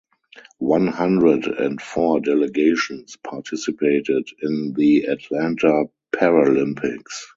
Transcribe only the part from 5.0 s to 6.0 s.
Atlanta